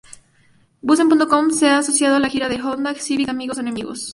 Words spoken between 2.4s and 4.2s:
del Honda Civic amigos o enemigos.